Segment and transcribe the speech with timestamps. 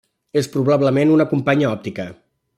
[0.41, 2.09] És probablement una companya òptica.